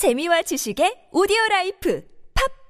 재미와 0.00 0.40
지식의 0.40 1.12
오디오 1.12 1.36
라이프 1.50 2.00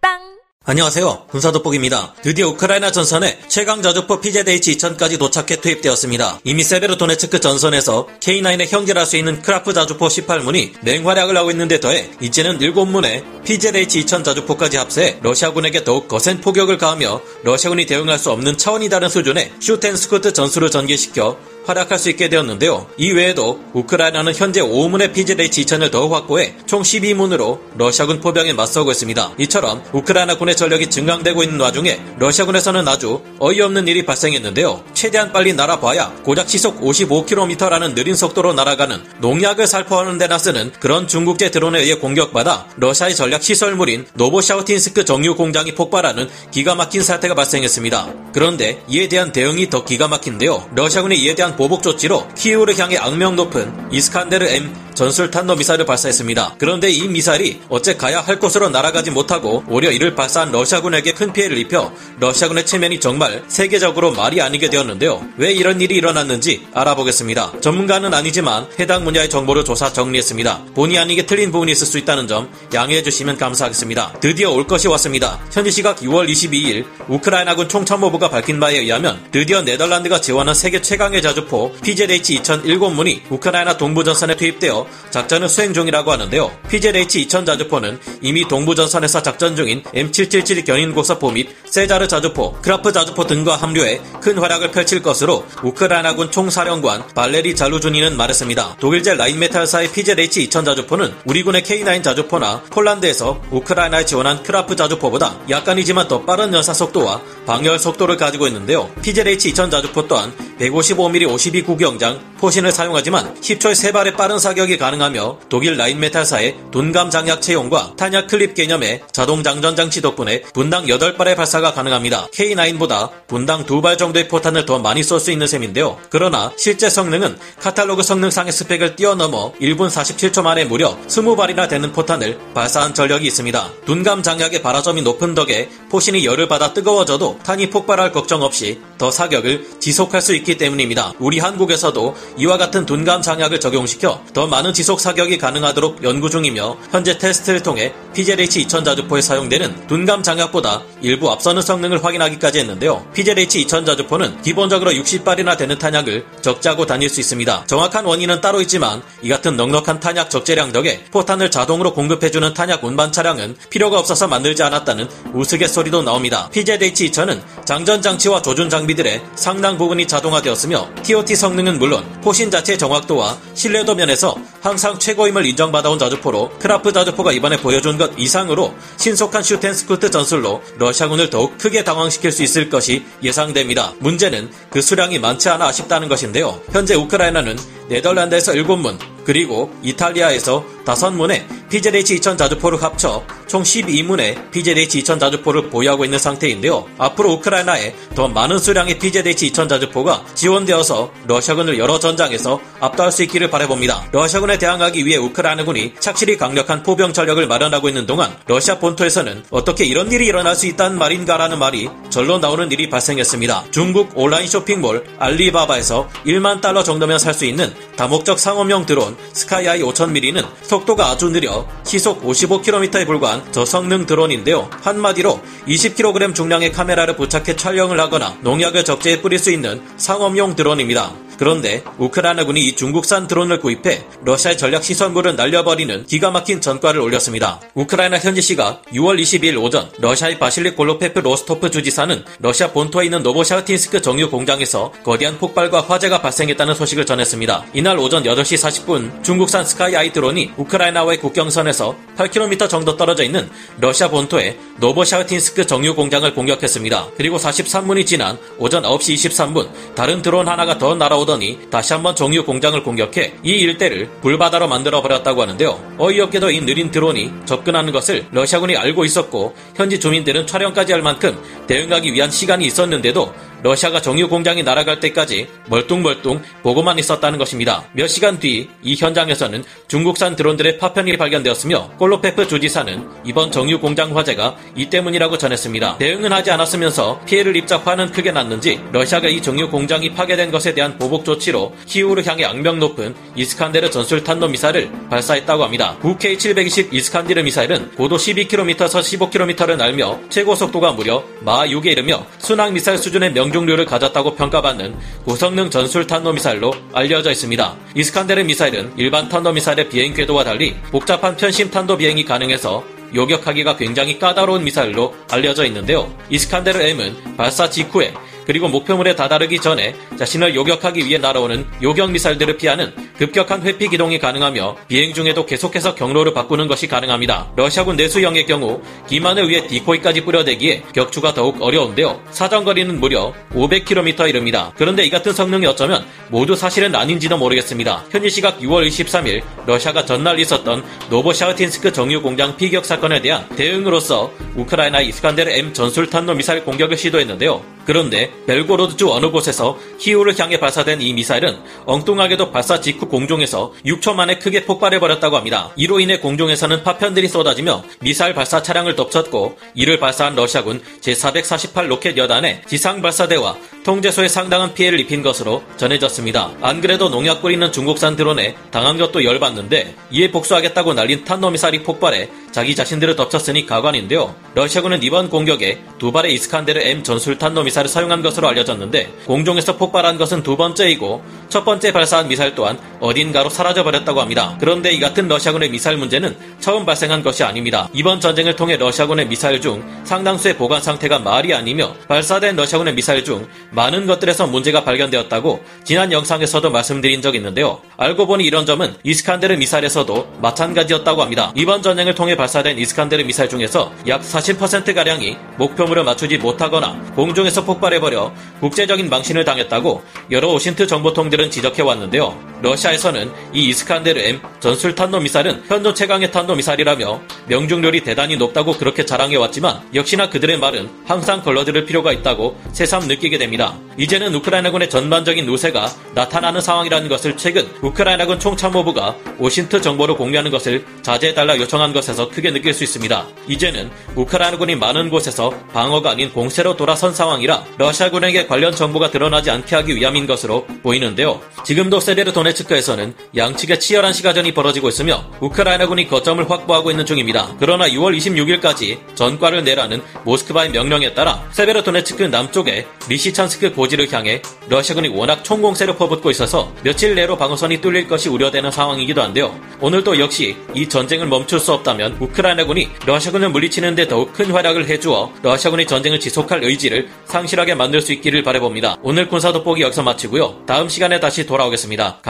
팟빵 0.01 0.41
안녕하세요. 0.65 1.27
군사돋보기입니다. 1.29 2.15
드디어 2.23 2.49
우크라이나 2.49 2.91
전선에 2.91 3.39
최강 3.47 3.83
자주포 3.83 4.21
PZH 4.21 4.77
2000까지 4.77 5.17
도착해 5.17 5.61
투입되었습니다. 5.61 6.40
이미 6.43 6.64
세베로도네츠크 6.64 7.38
전선에서 7.38 8.08
K9에 8.19 8.66
필적할 8.69 9.07
수 9.06 9.16
있는 9.16 9.40
크라프 9.43 9.72
자주포 9.72 10.08
18문이 10.08 10.85
맹활약을 10.85 11.37
하고 11.37 11.53
있는데 11.53 11.79
더해 11.79 12.11
이제는 12.21 12.58
7문의 12.58 13.44
PZH 13.44 14.01
2000 14.01 14.24
자주포까지 14.24 14.78
합세해 14.78 15.21
러시아군에게 15.22 15.85
더욱 15.85 16.08
거센 16.08 16.40
포격을 16.40 16.78
가하며 16.78 17.20
러시아군이 17.44 17.86
대응할 17.86 18.18
수 18.18 18.32
없는 18.32 18.58
차원이 18.58 18.88
다른 18.88 19.08
수준의 19.08 19.52
shoot 19.61 19.88
and 19.88 20.05
scoot 20.05 20.32
전술을 20.32 20.72
전개시켜 20.72 21.38
활약할 21.64 21.98
수 21.98 22.11
있게 22.11 22.29
되었는데요. 22.29 22.86
이 22.96 23.12
외에도 23.12 23.60
우크라이나는 23.72 24.34
현재 24.34 24.60
5문의 24.60 25.12
PZH 25.12 25.64
2000을 25.64 25.90
더 25.90 26.09
확보해 26.09 26.54
총 26.66 26.82
12문으로 26.82 27.59
러시아군 27.77 28.20
포병에 28.20 28.52
맞서고 28.52 28.90
있습니다. 28.90 29.33
이처럼 29.38 29.83
우크라이나군의 29.92 30.56
전력이 30.56 30.88
증강되고 30.88 31.42
있는 31.42 31.60
와중에 31.60 32.00
러시아군에서는 32.19 32.86
아주 32.88 33.23
어이없는 33.38 33.88
일이 33.88 34.05
발생했는데요. 34.05 34.84
최대한 34.95 35.33
빨리 35.33 35.52
날아봐야 35.52 36.14
고작 36.24 36.48
시속 36.48 36.80
55km라는 36.80 37.95
느린 37.95 38.14
속도로 38.14 38.52
날아가는 38.52 39.02
농약을 39.20 39.66
살포하는 39.66 40.19
데나 40.19 40.38
쓰는 40.38 40.72
그런 40.80 41.06
중국제 41.06 41.50
드론에 41.50 41.80
의해 41.80 41.95
공격받아 41.97 42.66
러시아의 42.77 43.14
전략 43.14 43.42
시설물인 43.42 44.06
노보샤우틴스크 44.14 45.05
정유 45.05 45.36
공장이 45.36 45.74
폭발하는 45.74 46.28
기가 46.50 46.74
막힌 46.74 47.02
사태가 47.02 47.34
발생했습니다. 47.34 48.14
그런데 48.33 48.83
이에 48.88 49.08
대한 49.08 49.33
대응이 49.33 49.70
더 49.70 49.84
기가 49.84 50.08
막힌데요. 50.08 50.69
러시아군이 50.74 51.16
이에 51.16 51.34
대한 51.34 51.49
보복 51.56 51.82
조치로 51.82 52.28
키우를 52.36 52.78
향해 52.78 52.96
악명 52.96 53.36
높은 53.36 53.72
이스칸데르 53.92 54.46
M 54.46 54.91
전술 55.00 55.30
탄도 55.30 55.56
미사일을 55.56 55.86
발사했습니다. 55.86 56.56
그런데 56.58 56.91
이 56.91 57.08
미사일이 57.08 57.62
어째 57.70 57.96
가야 57.96 58.20
할 58.20 58.38
곳으로 58.38 58.68
날아가지 58.68 59.10
못하고 59.10 59.64
오히려 59.66 59.91
이를 59.91 60.14
발사한 60.14 60.52
러시아군에게 60.52 61.12
큰 61.12 61.33
피해를 61.33 61.56
입혀 61.56 61.91
러시아군의 62.19 62.66
체면이 62.66 63.00
정말 63.00 63.42
세계적으로 63.48 64.12
말이 64.12 64.42
아니게 64.42 64.69
되었는데요. 64.69 65.27
왜 65.38 65.52
이런 65.52 65.80
일이 65.80 65.94
일어났는지 65.94 66.66
알아보겠습니다. 66.75 67.60
전문가는 67.62 68.12
아니지만 68.12 68.66
해당 68.78 69.05
분야의 69.05 69.30
정보를 69.30 69.64
조사 69.64 69.91
정리했습니다. 69.91 70.64
본의 70.75 70.98
아니게 70.98 71.25
틀린 71.25 71.50
부분이 71.50 71.72
있을 71.72 71.86
수 71.86 71.97
있다는 71.97 72.28
점 72.28 72.50
양해해 72.75 73.03
주시면 73.03 73.38
감사하겠습니다. 73.38 74.19
드디어 74.20 74.50
올 74.50 74.66
것이 74.66 74.86
왔습니다. 74.88 75.41
현지 75.50 75.70
시각 75.70 76.00
6월 76.00 76.28
22일 76.28 76.84
우크라이나군 77.08 77.70
총참모부가 77.70 78.28
밝힌 78.28 78.60
바에 78.60 78.77
의하면 78.77 79.19
드디어 79.30 79.62
네덜란드가 79.62 80.20
지원한 80.20 80.55
세계 80.55 80.82
최강의 80.82 81.22
자주포 81.22 81.72
PZH 81.83 82.34
2000 82.34 82.78
7문이 82.78 83.22
우크라이나 83.30 83.77
동부전선에 83.77 84.36
투입되어 84.36 84.86
작전을 85.10 85.48
수행 85.48 85.74
중이라고 85.74 86.12
하는데요. 86.12 86.50
PZH 86.69 87.22
2000 87.22 87.47
자주포는 87.47 87.98
이미 88.20 88.47
동부전선에서 88.47 89.22
작전 89.22 89.56
중인 89.56 89.82
M777 89.82 90.64
견인곡사포 90.64 91.30
및 91.30 91.48
세자르 91.66 92.08
자주포, 92.08 92.60
크라프 92.62 92.92
자주포 92.92 93.27
등과 93.27 93.56
합류해 93.56 94.00
큰 94.20 94.38
활약을 94.38 94.70
펼칠 94.70 95.02
것으로 95.02 95.44
우크라이나군 95.62 96.30
총사령관 96.30 97.08
발레리 97.14 97.54
잘루주니는 97.54 98.16
말했습니다. 98.16 98.77
독일제 98.80 99.14
라인메탈사의 99.14 99.92
PZH 99.92 100.42
2000 100.44 100.64
자주포는 100.64 101.14
우리 101.25 101.42
군의 101.42 101.62
K9 101.62 102.02
자주포나 102.02 102.62
폴란드에서 102.70 103.42
우크라이나에 103.50 104.04
지원한 104.04 104.42
크라프 104.42 104.77
자주포보다 104.77 105.41
약간이지만 105.48 106.08
더 106.08 106.22
빠른 106.22 106.52
연사 106.52 106.72
속도와 106.72 107.20
방열 107.47 107.78
속도를 107.78 108.16
가지고 108.16 108.47
있는데요. 108.47 108.91
PZH 109.02 109.50
2000 109.50 109.70
자주포 109.70 110.08
또한 110.08 110.32
155mm 110.58 111.30
52 111.31 111.62
구경장 111.62 112.20
포신을 112.39 112.73
사용하지만 112.73 113.34
10초에 113.34 113.73
3발의 113.73 114.17
빠른 114.17 114.39
사격이 114.39 114.78
가능하며 114.78 115.41
독일 115.48 115.77
라인메탈사의 115.77 116.56
둔감 116.70 117.11
장약 117.11 117.42
채용과 117.42 117.95
탄약 117.97 118.27
클립 118.28 118.55
개념의 118.55 119.03
자동 119.12 119.42
장전 119.42 119.77
장치 119.77 120.00
덕분에 120.00 120.42
분당 120.55 120.87
8발의 120.87 121.37
발사가 121.37 121.75
가능합니다. 121.75 122.28
K9보다 122.28 123.11
분당 123.27 123.67
2발 123.67 123.98
정도의 123.98 124.28
포탄을 124.28 124.64
더 124.64 124.78
많이 124.78 125.03
쏠 125.03 125.21
수 125.21 125.31
있는 125.31 125.47
셈인데요. 125.47 125.99
그러나 126.09 126.50
실제 126.56 126.88
성능은 126.88 127.38
카탈로그 127.60 128.03
성능상의 128.03 128.53
스펙을 128.53 128.97
뛰어넘어 128.97 129.53
1분 129.60 129.91
47초 129.91 130.43
만에 130.43 130.65
무려 130.65 130.97
20발이나 131.09 131.69
되는 131.69 131.93
포탄을 131.93 132.38
발사한 132.54 132.94
전력이 132.94 133.27
있습니다. 133.27 133.71
둔감 133.84 134.22
장약의 134.22 134.62
발화점이 134.62 135.03
높은 135.03 135.34
덕에 135.34 135.69
포신이 135.91 136.25
열을 136.25 136.49
받아 136.49 136.72
뜨거워져도 136.72 137.41
탄이 137.44 137.69
폭발할 137.69 138.12
걱정 138.12 138.43
없이 138.43 138.81
더 138.97 139.10
사격을 139.10 139.81
지속할 139.81 140.22
수 140.22 140.34
있기 140.34 140.56
때문입니다. 140.56 141.12
우리 141.20 141.38
한국에서도 141.38 142.16
이와 142.38 142.56
같은 142.56 142.86
둔감 142.86 143.22
장약을 143.22 143.60
적용시켜 143.60 144.22
더 144.32 144.47
많은 144.47 144.72
지속 144.72 145.00
사격이 145.00 145.38
가능하도록 145.38 146.03
연구 146.03 146.31
중이며 146.31 146.76
현재 146.91 147.19
테스트를 147.19 147.62
통해 147.62 147.92
PZH 148.14 148.62
2000 148.62 148.84
자주포에 148.84 149.20
사용되는 149.20 149.86
둔감 149.86 150.22
장약보다 150.22 150.82
일부 151.03 151.30
앞서는 151.30 151.62
성능을 151.62 152.04
확인하기까지 152.04 152.60
했는데요. 152.60 153.06
PZH 153.14 153.60
2000 153.60 153.84
자주포는 153.84 154.42
기본적으로 154.42 154.91
60발이나 154.92 155.56
되는 155.56 155.78
탄약을 155.78 156.25
적재하고 156.41 156.86
다닐 156.86 157.09
수 157.09 157.20
있습니다. 157.20 157.64
정확한 157.66 158.04
원인은 158.04 158.41
따로 158.41 158.60
있지만 158.62 159.03
이 159.22 159.28
같은 159.28 159.56
넉넉한 159.56 160.00
탄약 160.00 160.30
적재량 160.30 160.72
덕에 160.72 161.04
포탄을 161.10 161.50
자동으로 161.50 161.92
공급해주는 161.94 162.54
탄약 162.54 162.82
운반 162.82 163.12
차량은 163.12 163.56
필요가 163.69 163.98
없어서 163.98 164.26
만들지 164.26 164.62
않았다는 164.62 165.09
우스갯소리도 165.34 166.03
나옵니다. 166.03 166.48
PZH 166.53 167.10
2000은 167.10 167.41
장전 167.70 168.03
장치와 168.03 168.42
조준 168.42 168.69
장비들의 168.69 169.22
상당 169.36 169.78
부분이 169.78 170.08
자동화되었으며 170.08 170.91
TOT 171.04 171.36
성능은 171.36 171.78
물론 171.78 172.04
포신 172.20 172.50
자체의 172.50 172.76
정확도와 172.76 173.38
신뢰도 173.54 173.94
면에서 173.94 174.34
항상 174.60 174.98
최고임을 174.98 175.47
인정받아온 175.47 175.97
자주포로 175.97 176.50
크라프 176.59 176.92
자주포가 176.92 177.30
이번에 177.30 177.59
보여준 177.59 177.97
것 177.97 178.10
이상으로 178.19 178.75
신속한 178.97 179.44
shoot 179.44 179.70
and 179.70 179.85
scoot 179.85 180.10
전술로 180.10 180.64
러시아군을 180.78 181.30
더욱 181.30 181.56
크게 181.59 181.84
당황시킬 181.84 182.32
수 182.32 182.42
있을 182.42 182.69
것이 182.69 183.04
예상됩니다. 183.22 183.92
문제는 184.00 184.50
그 184.69 184.82
수량이 184.82 185.20
많지 185.20 185.48
않아 185.48 185.66
아쉽다는 185.66 186.09
것인데요. 186.09 186.60
현재 186.72 186.97
우크라이나는 186.97 187.56
네덜란드에서 187.91 188.53
7문, 188.53 188.99
그리고 189.25 189.71
이탈리아에서 189.83 190.65
5문의 190.84 191.45
PZH 191.69 192.15
2000 192.15 192.37
자주포를 192.37 192.83
합쳐 192.83 193.23
총 193.47 193.62
12문의 193.62 194.51
PZH 194.51 194.99
2000 194.99 195.21
자주포를 195.21 195.71
보유하고 195.71 196.05
있는 196.05 196.19
상태인데요. 196.19 196.87
앞으로 196.99 197.34
우크라이나에 197.34 197.95
더 198.17 198.27
많은 198.27 198.59
수량의 198.59 198.99
PZH 198.99 199.47
2000 199.47 199.69
자주포가 199.69 200.25
지원되어서 200.34 201.12
러시아군을 201.28 201.78
여러 201.78 202.01
전장에서 202.01 202.61
압도할 202.81 203.12
수 203.12 203.23
있기를 203.23 203.51
바라봅니다. 203.51 204.09
러시아군에 204.11 204.59
대항하기 204.59 205.07
위해 205.07 205.17
우크라이나군이 205.19 205.95
착실히 206.01 206.37
강력한 206.37 206.83
포병 206.83 207.12
전력을 207.12 207.47
마련하고 207.47 207.89
있는 207.89 208.05
동안 208.07 208.37
러시아 208.49 208.78
본토에서는 208.81 209.45
어떻게 209.51 209.84
이런 209.84 210.11
일이 210.11 210.27
일어날 210.27 210.57
수 210.57 210.67
있다는 210.67 210.99
말인가라는 210.99 211.59
말이 211.59 211.89
절로 212.09 212.39
나오는 212.39 212.71
일이 212.72 212.91
발생했습니다. 212.91 213.67
중국 213.71 214.11
온라인 214.17 214.49
쇼핑몰 214.49 215.05
알리바바에서 215.21 216.09
1만 216.27 216.61
달러 216.61 216.83
정도면 216.83 217.19
살 217.19 217.31
수 217.31 217.45
있는 217.45 217.72
다목적 217.96 218.38
상업용 218.38 218.86
드론 218.86 219.16
스카이아이 219.32 219.82
5000mm는 219.82 220.46
속도가 220.62 221.06
아주 221.06 221.30
느려 221.30 221.66
시속 221.84 222.22
55km에 222.22 223.06
불과한 223.06 223.52
저성능 223.52 224.06
드론인데요. 224.06 224.70
한마디로 224.82 225.41
20kg 225.68 226.34
중량의 226.34 226.72
카메라를 226.72 227.16
부착해 227.16 227.56
촬영을 227.56 228.00
하거나 228.00 228.36
농약을 228.41 228.84
적재해 228.84 229.21
뿌릴 229.20 229.38
수 229.38 229.50
있는 229.50 229.82
상업용 229.96 230.56
드론입니다. 230.56 231.12
그런데 231.41 231.83
우크라이나군이 231.97 232.61
이 232.61 232.77
중국산 232.77 233.27
드론을 233.27 233.61
구입해 233.61 234.05
러시아의 234.27 234.59
전략 234.59 234.84
시설물을 234.84 235.37
날려버리는 235.37 236.05
기가 236.05 236.31
막힌 236.31 236.61
전과를 236.61 237.01
올렸습니다. 237.01 237.62
우크라이나 237.73 238.19
현지 238.19 238.43
시각 238.43 238.83
6월 238.93 239.19
22일 239.19 239.59
오전 239.59 239.89
러시아의 240.01 240.39
바실리 240.39 240.73
골루베프 240.72 241.21
로스토프 241.21 241.71
주지사는 241.71 242.27
러시아 242.41 242.73
본토에 242.73 243.06
있는 243.06 243.23
노보샤흐틴스크 243.22 244.03
정유 244.03 244.28
공장에서 244.28 244.93
거대한 245.03 245.39
폭발과 245.39 245.81
화재가 245.81 246.21
발생했다는 246.21 246.75
소식을 246.75 247.06
전했습니다. 247.06 247.65
이날 247.72 247.99
오전 247.99 248.22
8시 248.25 248.84
40분 248.84 249.25
중국산 249.25 249.65
스카이아이 249.65 250.12
드론이 250.12 250.53
우크라이나와의 250.59 251.21
국경선에서 251.21 251.97
8km 252.19 252.69
정도 252.69 252.99
떨어져 252.99 253.25
있는 253.25 253.48
러시아 253.78 254.10
본토의 254.10 254.59
노보샤흐틴스크 254.77 255.66
정유 255.66 255.95
공장을 255.95 256.35
공격했습니다. 256.35 257.13
그리고 257.17 257.39
43분이 257.39 258.05
지난 258.05 258.37
오전 258.59 258.83
9시 258.83 259.15
23분 259.15 259.95
다른 259.95 260.21
드론 260.21 260.47
하나가 260.47 260.77
더 260.77 260.95
날아오던 260.95 261.30
오더니 261.31 261.71
다시 261.71 261.93
한번 261.93 262.17
정유 262.17 262.44
공장을 262.44 262.82
공격해 262.82 263.35
이 263.44 263.50
일대를 263.50 264.09
불바다로 264.21 264.67
만들어 264.67 265.00
버렸다고 265.00 265.43
하는데요. 265.43 265.94
어이없게도 265.99 266.50
이 266.50 266.61
느린 266.61 266.91
드론이 266.91 267.31
접근하는 267.44 267.93
것을 267.93 268.27
러시아군이 268.32 268.77
알고 268.77 269.05
있었고 269.05 269.55
현지 269.77 270.00
주민들은 270.00 270.47
촬영까지 270.47 270.93
할 270.93 271.03
만큼 271.03 271.41
대응하기 271.69 272.12
위한 272.12 272.31
시간이 272.31 272.67
있었는데도 272.67 273.32
러시아가 273.62 274.01
정유 274.01 274.29
공장이 274.29 274.62
날아갈 274.62 275.01
때까지 275.01 275.49
멀뚱멀뚱 275.69 276.43
보고만 276.62 276.99
있었다는 276.99 277.39
것입니다. 277.39 277.85
몇 277.93 278.07
시간 278.07 278.39
뒤 278.39 278.69
이 278.83 278.97
현장에서는 278.97 279.65
중국산 279.89 280.37
드론들의 280.37 280.79
파편이 280.79 281.17
발견되었으며 281.17 281.91
골루베프 281.99 282.49
주지사는 282.49 283.09
이번 283.25 283.51
정유 283.51 283.81
공장 283.81 284.17
화재가 284.17 284.57
이 284.77 284.89
때문이라고 284.89 285.39
전했습니다. 285.39 285.99
대응은 285.99 286.33
하지 286.33 286.51
않았으면서 286.51 287.21
피해를 287.27 287.57
입자 287.57 287.79
화는 287.79 288.12
크게 288.12 288.33
났는지 288.33 288.81
러시아가 288.93 289.29
이 289.29 289.41
정유 289.43 289.71
공장이 289.71 290.15
파괴된 290.15 290.51
것에 290.51 290.75
대한 290.75 290.99
보복 290.99 291.25
조치로 291.25 291.75
키우를 291.87 292.27
향해 292.27 292.45
악명 292.45 292.79
높은 292.79 293.15
이스칸데르 293.37 293.91
전술 293.91 294.25
탄도 294.25 294.49
미사일을 294.49 294.91
발사했다고 295.11 295.65
합니다. 295.65 295.97
9K720 296.03 296.93
이스칸데르 296.93 297.43
미사일은 297.43 297.93
고도 297.97 298.17
12km에서 298.17 299.01
15km를 299.01 299.77
날며 299.77 300.19
최고 300.29 300.55
속도가 300.55 300.93
무려 300.93 301.23
마 301.41 301.67
6에 301.67 301.87
이르며 301.87 302.27
순항 302.39 302.73
미사일 302.73 302.99
수준의 302.99 303.33
명 303.33 303.50
중률을 303.52 303.85
가졌다고 303.85 304.35
평가받는 304.35 304.97
고성능 305.25 305.70
전술 305.70 306.06
탄도 306.06 306.32
미사일로 306.32 306.73
알려져 306.93 307.31
있습니다. 307.31 307.76
이스칸데르 307.94 308.43
미사일은 308.44 308.93
일반 308.97 309.29
탄도 309.29 309.52
미사일의 309.52 309.88
비행 309.88 310.14
궤도와 310.14 310.44
달리 310.44 310.75
복잡한 310.91 311.37
편심 311.37 311.70
탄도 311.70 311.97
비행이 311.97 312.25
가능해서 312.25 312.85
요격하기가 313.14 313.76
굉장히 313.76 314.19
까다로운 314.19 314.64
미사일로 314.64 315.14
알려져 315.31 315.64
있는데요. 315.67 316.12
이스칸데르 316.31 316.81
M은 316.81 317.37
발사 317.37 317.69
직후에 317.69 318.14
그리고 318.47 318.69
목표물에 318.69 319.15
다다르기 319.17 319.59
전에 319.59 319.95
자신을 320.19 320.55
요격하기 320.55 321.07
위해 321.07 321.19
날아오는 321.19 321.67
요격 321.83 322.11
미사일들을 322.11 322.57
피하는 322.57 322.93
급격한 323.19 323.63
회피 323.63 323.89
기동이 323.89 324.19
가능하며 324.19 324.77
비행 324.89 325.13
중에도 325.13 325.47
계속해서 325.47 325.95
경로를 325.95 326.33
바꾸는 326.33 326.69
것이 326.69 326.87
가능합니다. 326.87 327.53
러시아군 327.57 327.97
내수형의 327.97 328.47
경우 328.47 328.83
기만을 329.09 329.49
위해 329.49 329.67
decoy까지 329.67 330.25
뿌려대기에 330.25 330.85
격추가 330.95 331.35
더욱 331.35 331.61
어려운데요. 331.61 332.21
사정거리는 332.31 332.99
무려 332.99 333.33
500km에 333.53 334.29
이릅니다. 334.29 334.73
그런데 334.77 335.05
이 335.05 335.11
같은 335.11 335.33
성능이 335.33 335.67
어쩌면 335.67 336.05
모두 336.29 336.55
사실은 336.55 336.95
아닌지도 336.95 337.37
모르겠습니다. 337.37 338.05
현지 338.11 338.31
시각 338.31 338.61
6월 338.61 338.87
23일 338.89 339.43
러시아가 339.67 340.05
전날 340.05 340.39
있었던 340.41 340.85
노보샤흐틴스크 341.11 341.93
정유 341.93 342.23
공장 342.23 342.57
피격 342.57 342.85
사건에 342.85 343.21
대한 343.21 343.49
대응으로서 343.57 344.33
우크라이나 344.57 345.01
이스칸데르 345.01 345.51
M 345.51 345.73
전술 345.73 346.09
탄도 346.09 346.35
미사일 346.35 346.65
공격을 346.65 346.97
시도했는데요. 346.97 347.63
그런데 347.91 348.31
벨고로드주 348.47 349.13
어느 349.13 349.33
곳에서 349.33 349.77
키우를 349.99 350.39
향해 350.39 350.61
발사된 350.61 351.03
이 351.03 351.13
미사일은 351.13 351.59
엉뚱하게도 351.87 352.53
발사 352.53 352.81
직후 352.81 353.09
공중에서 353.09 353.73
6초 353.85 354.15
만에 354.15 354.39
크게 354.39 354.65
폭발해버렸다고 354.65 355.37
합니다. 355.37 355.73
이로 355.75 355.99
인해 355.99 356.21
공중에서는 356.21 356.85
파편들이 356.85 357.27
쏟아지며 357.27 357.83
미사일 358.01 358.35
발사 358.35 358.63
차량을 358.63 358.95
덮쳤고 358.95 359.59
이를 359.75 359.99
발사한 359.99 360.37
러시아군 360.37 360.81
제448 361.01 361.89
로켓 361.89 362.17
여단의 362.17 362.63
지상 362.69 363.03
발사대와 363.03 363.57
통제소에 363.83 364.29
상당한 364.29 364.73
피해를 364.73 365.01
입힌 365.01 365.23
것으로 365.23 365.65
전해졌습니다. 365.77 366.53
안 366.61 366.81
그래도 366.81 367.09
농약 367.09 367.43
뿌리는 367.43 367.73
중국산 367.73 368.15
드론에 368.15 368.55
당한 368.71 368.99
것도 368.99 369.25
열받는데 369.25 369.97
이에 370.13 370.31
복수하겠다고 370.31 370.95
날린 370.95 371.25
탄도미사일이 371.25 371.83
폭발해 371.83 372.29
자기 372.52 372.75
자신들을 372.75 373.17
덮쳤으니 373.17 373.67
가관인데요. 373.67 374.35
러시아군은 374.55 375.02
이번 375.02 375.31
공격에 375.31 375.81
두 375.99 376.11
발의 376.12 376.35
이스칸데르 376.35 376.81
M 376.81 377.02
전술 377.02 377.38
탄 377.38 377.50
도 377.50 377.62
미사일을 377.64 377.88
사용한 377.88 378.23
것으로 378.23 378.49
알려졌는데 378.49 379.12
공중에서 379.26 379.76
폭발한 379.76 380.19
것은 380.19 380.44
두 380.44 380.56
번째이고 380.56 381.23
첫 381.49 381.64
번째 381.64 381.93
발사한 381.93 382.29
미사일 382.29 382.55
또한 382.55 382.79
어딘가로 383.00 383.50
사라져 383.50 383.82
버렸다고 383.82 384.20
합니다. 384.20 384.56
그런데 384.61 384.93
이 384.93 385.00
같은 385.00 385.26
러시아군의 385.26 385.70
미사일 385.70 385.97
문제는 385.97 386.37
처음 386.61 386.87
발생한 386.87 387.25
것이 387.25 387.43
아닙니다. 387.43 387.88
이번 387.93 388.20
전쟁을 388.20 388.55
통해 388.55 388.76
러시아군의 388.76 389.26
미사일 389.26 389.61
중 389.61 389.85
상당수의 390.05 390.56
보관 390.56 390.81
상태가 390.81 391.19
말이 391.19 391.52
아니며 391.52 391.94
발사된 392.06 392.55
러시아군의 392.55 392.94
미사일 392.94 393.25
중 393.25 393.49
많은 393.70 394.06
것들에서 394.06 394.47
문제가 394.47 394.85
발견되었다고 394.85 395.64
지난 395.82 396.12
영상에서도 396.12 396.70
말씀드린 396.70 397.23
적이 397.23 397.38
있는데요. 397.38 397.81
알고 397.97 398.29
보니 398.29 398.44
이런 398.44 398.64
점은 398.64 398.94
이스칸데르 399.02 399.56
미사일에서도 399.56 400.38
마찬가지였다고 400.41 401.23
합니다. 401.23 401.52
이번 401.56 401.82
전쟁을 401.82 402.14
통해 402.14 402.37
발사된 402.41 402.79
이스칸데르 402.79 403.25
미사일 403.25 403.51
중에서 403.51 403.93
약 404.09 404.23
40%가량이 404.23 405.37
목표물을 405.59 406.05
맞추지 406.05 406.39
못하거나 406.39 406.95
공중에서 407.15 407.65
폭발해버려 407.67 408.33
국제적인 408.61 409.11
망신을 409.11 409.45
당했다고 409.45 410.03
여러 410.31 410.49
오신트 410.49 410.87
정보통들은 410.87 411.51
지적해왔는데요. 411.51 412.50
러시아에서는 412.62 413.33
이 413.55 413.69
이스칸데르 413.69 414.21
M 414.21 414.41
전술 414.61 414.95
탄도 414.95 415.21
미사일은 415.21 415.62
현존 415.67 415.95
최강의 415.95 416.31
탄도 416.31 416.55
미사일이라며 416.55 417.21
명중률이 417.47 418.03
대단히 418.03 418.37
높다고 418.37 418.73
그렇게 418.73 419.05
자랑해왔지만 419.07 419.81
역시나 419.95 420.29
그들의 420.31 420.59
말은 420.59 420.89
항상 421.07 421.43
걸러들을 421.43 421.87
필요가 421.87 422.12
있다고 422.12 422.59
새삼 422.73 423.09
느끼게 423.09 423.39
됩니다. 423.39 423.77
이제는 423.97 424.35
우크라이나군의 424.35 424.91
전반적인 424.91 425.49
우세가 425.49 425.91
나타나는 426.15 426.61
상황이라는 426.61 427.09
것을 427.09 427.37
최근 427.37 427.69
우크라이나군 427.83 428.39
총참모부가 428.39 429.17
오신트 429.39 429.81
정보를 429.81 430.17
공유하는 430.17 430.51
것을 430.51 430.85
자제해달라 431.03 431.59
요청한 431.59 431.93
것에서 431.93 432.29
크게 432.29 432.51
느낄 432.53 432.75
수 432.75 432.85
있습니다. 432.85 433.27
이제는 433.49 433.91
우크라이나군이 434.15 434.77
많은 434.77 435.11
곳에서 435.11 435.51
방어가 435.73 436.11
아닌 436.11 436.31
공세로 436.33 436.77
돌아선 436.77 437.15
상황이라 437.15 437.65
러시아군에게 437.79 438.47
관련 438.47 438.75
정보가 438.75 439.11
드러나지 439.11 439.51
않게 439.51 439.75
하기 439.77 439.97
위함인 439.97 440.27
것으로 440.27 440.67
보이는데요. 440.83 441.41
지금도 441.65 442.01
세베르 442.01 442.33
도네츠크에서는 442.50 443.14
양측의 443.37 443.81
치열한 443.81 444.12
시가전이 444.12 444.52
벌어지고 444.55 444.88
있으며 444.88 445.25
우크라이나군이 445.41 446.08
거점을 446.08 446.49
확보하고 446.50 446.91
있는 446.91 447.06
중입니다. 447.06 447.55
그러나 447.58 447.88
6월 447.88 448.17
26일까지 448.17 448.99
전과를 449.14 449.64
내라는 449.64 450.02
모스크바의 450.25 450.70
명령에 450.70 451.14
따라 451.14 451.44
세베로도네츠크 451.53 452.25
남쪽의 452.25 452.87
리시찬스크 453.08 453.73
고지를 453.73 454.12
향해 454.12 454.43
러시아군이 454.69 455.08
워낙 455.08 455.43
총공세를 455.44 455.97
퍼붓고 455.97 456.31
있어서 456.31 456.73
며칠 456.82 457.14
내로 457.14 457.37
방어선이 457.37 457.81
뚫릴 457.81 458.08
것이 458.08 458.29
우려되는 458.29 458.70
상황이기도 458.70 459.23
한데요. 459.23 459.58
오늘도 459.81 460.19
역시 460.19 460.56
이 460.75 460.88
전쟁을 460.88 461.26
멈출 461.26 461.61
수 461.61 461.73
없다면 461.73 462.19
우크라이나군이 462.20 462.88
러시아군을 463.06 463.50
물리치는데 463.50 464.08
더욱 464.08 464.32
큰 464.32 464.50
활약을 464.50 464.88
해주어 464.88 465.32
러시아군이 465.43 465.87
전쟁을 465.87 466.20
지속할 466.20 466.64
의지를 466.64 467.08
상실하게 467.25 467.75
만들 467.75 468.00
수 468.00 468.12
있기를 468.12 468.43
바라봅니다. 468.43 468.99
오늘 469.02 469.29
군사 469.29 469.52
돋보기 469.52 469.82
여기서 469.82 470.02
마치고요. 470.02 470.62
다음 470.67 470.88
시간에 470.88 471.20
다시 471.20 471.47
돌아오겠습니다. 471.47 472.19